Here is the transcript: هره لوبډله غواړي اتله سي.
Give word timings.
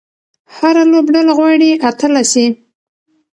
هره 0.55 0.83
لوبډله 0.91 1.31
غواړي 1.37 1.69
اتله 1.89 2.23
سي. 2.31 2.45